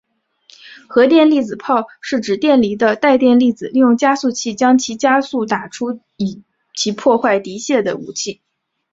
[0.87, 6.41] 荷电粒子炮是指电离的带电粒子利用加速器将其加速打出以
[6.75, 8.41] 其破坏敌械的武器。